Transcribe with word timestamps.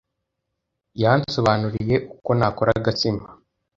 Yansobanuriye 1.01 1.95
uko 2.15 2.29
nakora 2.39 2.71
agatsima. 2.79 3.25